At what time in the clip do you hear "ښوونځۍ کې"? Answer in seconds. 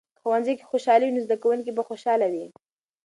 0.23-0.69